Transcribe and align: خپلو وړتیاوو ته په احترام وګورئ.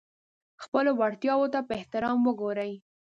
خپلو 0.63 0.91
وړتیاوو 0.99 1.51
ته 1.53 1.59
په 1.67 1.73
احترام 1.79 2.17
وګورئ. 2.27 2.73